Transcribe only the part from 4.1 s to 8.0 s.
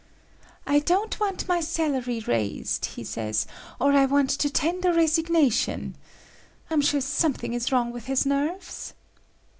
to tender resignation,—I'm sure something is wrong